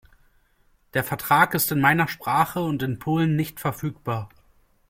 Der 0.95 1.03
Vertrag 1.03 1.53
ist 1.53 1.71
in 1.71 1.79
meiner 1.79 2.07
Sprache 2.07 2.59
und 2.61 2.81
in 2.81 2.97
Polen 2.97 3.35
nicht 3.35 3.59
verfügbar. 3.59 4.29